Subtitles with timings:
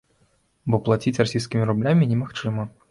[0.73, 2.71] Бо плаціць расійскімі рублямі немагчыма.